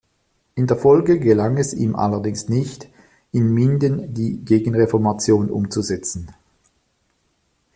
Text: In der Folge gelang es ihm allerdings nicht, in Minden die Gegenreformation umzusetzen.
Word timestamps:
In 0.55 0.65
der 0.65 0.77
Folge 0.77 1.19
gelang 1.19 1.57
es 1.59 1.75
ihm 1.75 1.95
allerdings 1.95 2.49
nicht, 2.49 2.89
in 3.31 3.53
Minden 3.53 4.11
die 4.15 4.43
Gegenreformation 4.43 5.51
umzusetzen. 5.51 6.33